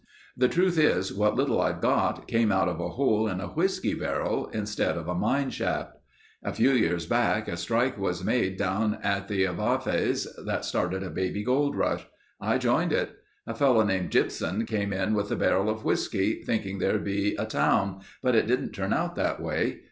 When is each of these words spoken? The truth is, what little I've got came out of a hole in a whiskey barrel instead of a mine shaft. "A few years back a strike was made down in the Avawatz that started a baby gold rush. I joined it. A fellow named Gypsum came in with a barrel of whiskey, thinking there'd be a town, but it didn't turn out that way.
The 0.35 0.47
truth 0.47 0.79
is, 0.79 1.13
what 1.13 1.35
little 1.35 1.61
I've 1.61 1.79
got 1.79 2.27
came 2.27 2.51
out 2.51 2.67
of 2.67 2.79
a 2.79 2.89
hole 2.89 3.27
in 3.27 3.39
a 3.39 3.49
whiskey 3.49 3.93
barrel 3.93 4.47
instead 4.47 4.97
of 4.97 5.07
a 5.07 5.13
mine 5.13 5.51
shaft. 5.51 5.95
"A 6.41 6.51
few 6.51 6.71
years 6.71 7.05
back 7.05 7.47
a 7.47 7.55
strike 7.55 7.99
was 7.99 8.23
made 8.23 8.57
down 8.57 8.95
in 8.95 9.23
the 9.27 9.43
Avawatz 9.45 10.25
that 10.43 10.65
started 10.65 11.03
a 11.03 11.11
baby 11.11 11.43
gold 11.43 11.75
rush. 11.75 12.07
I 12.41 12.57
joined 12.57 12.93
it. 12.93 13.11
A 13.45 13.53
fellow 13.53 13.83
named 13.83 14.09
Gypsum 14.11 14.65
came 14.65 14.91
in 14.91 15.13
with 15.13 15.29
a 15.31 15.35
barrel 15.35 15.69
of 15.69 15.85
whiskey, 15.85 16.41
thinking 16.41 16.79
there'd 16.79 17.03
be 17.03 17.35
a 17.35 17.45
town, 17.45 17.99
but 18.23 18.33
it 18.33 18.47
didn't 18.47 18.71
turn 18.73 18.93
out 18.93 19.15
that 19.17 19.39
way. 19.39 19.79